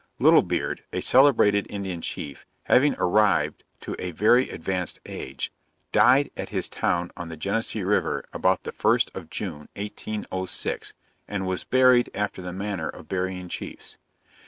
[0.17, 5.51] Little Beard, a celebrated Indian Chief, having arrived to a very advanced age,
[5.91, 10.95] died at his town on the Genesee river about the first of June, 1806,
[11.27, 13.99] and was buried after the manner of burying chiefs.